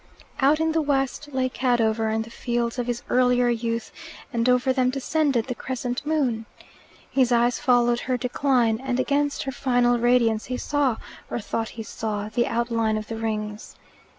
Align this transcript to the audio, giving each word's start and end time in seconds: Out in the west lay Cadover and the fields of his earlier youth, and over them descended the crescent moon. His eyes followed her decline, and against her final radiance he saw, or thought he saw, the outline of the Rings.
Out 0.39 0.59
in 0.59 0.71
the 0.71 0.81
west 0.81 1.29
lay 1.31 1.47
Cadover 1.47 2.07
and 2.07 2.23
the 2.23 2.31
fields 2.31 2.79
of 2.79 2.87
his 2.87 3.03
earlier 3.07 3.49
youth, 3.49 3.91
and 4.33 4.49
over 4.49 4.73
them 4.73 4.89
descended 4.89 5.45
the 5.45 5.53
crescent 5.53 6.03
moon. 6.07 6.47
His 7.11 7.31
eyes 7.31 7.59
followed 7.59 7.99
her 7.99 8.17
decline, 8.17 8.81
and 8.83 8.99
against 8.99 9.43
her 9.43 9.51
final 9.51 9.99
radiance 9.99 10.45
he 10.45 10.57
saw, 10.57 10.97
or 11.29 11.39
thought 11.39 11.69
he 11.77 11.83
saw, 11.83 12.29
the 12.29 12.47
outline 12.47 12.97
of 12.97 13.09
the 13.09 13.15
Rings. 13.17 13.75